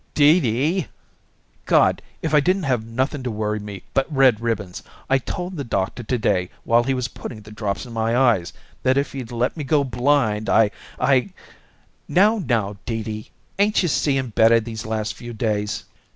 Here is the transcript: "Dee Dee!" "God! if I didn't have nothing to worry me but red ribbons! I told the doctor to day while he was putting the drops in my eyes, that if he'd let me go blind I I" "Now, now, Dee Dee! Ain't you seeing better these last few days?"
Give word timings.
"Dee 0.15 0.39
Dee!" 0.39 0.87
"God! 1.67 2.01
if 2.23 2.33
I 2.33 2.39
didn't 2.39 2.63
have 2.63 2.83
nothing 2.87 3.21
to 3.21 3.29
worry 3.29 3.59
me 3.59 3.83
but 3.93 4.11
red 4.11 4.41
ribbons! 4.41 4.81
I 5.11 5.19
told 5.19 5.55
the 5.57 5.63
doctor 5.63 6.01
to 6.01 6.17
day 6.17 6.49
while 6.63 6.83
he 6.85 6.95
was 6.95 7.07
putting 7.07 7.41
the 7.41 7.51
drops 7.51 7.85
in 7.85 7.93
my 7.93 8.17
eyes, 8.17 8.51
that 8.81 8.97
if 8.97 9.11
he'd 9.11 9.31
let 9.31 9.55
me 9.55 9.63
go 9.63 9.83
blind 9.83 10.49
I 10.49 10.71
I" 10.99 11.33
"Now, 12.19 12.39
now, 12.43 12.77
Dee 12.87 13.03
Dee! 13.03 13.29
Ain't 13.59 13.83
you 13.83 13.87
seeing 13.89 14.29
better 14.29 14.59
these 14.59 14.87
last 14.87 15.13
few 15.13 15.33
days?" 15.33 15.85